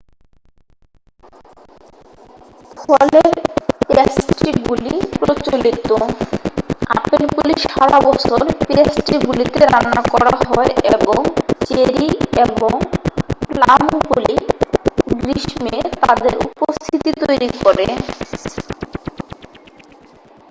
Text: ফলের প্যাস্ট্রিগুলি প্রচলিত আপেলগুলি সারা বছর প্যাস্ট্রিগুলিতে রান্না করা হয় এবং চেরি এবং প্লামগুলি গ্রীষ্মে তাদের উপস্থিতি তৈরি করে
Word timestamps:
ফলের 2.77 3.31
প্যাস্ট্রিগুলি 3.89 4.93
প্রচলিত 5.19 5.89
আপেলগুলি 6.95 7.55
সারা 7.65 7.97
বছর 8.07 8.39
প্যাস্ট্রিগুলিতে 8.67 9.61
রান্না 9.65 10.01
করা 10.13 10.33
হয় 10.45 10.71
এবং 10.95 11.19
চেরি 11.65 12.07
এবং 12.45 12.71
প্লামগুলি 13.47 14.35
গ্রীষ্মে 15.13 15.75
তাদের 16.01 16.33
উপস্থিতি 16.47 17.11
তৈরি 17.21 17.49
করে 17.57 17.87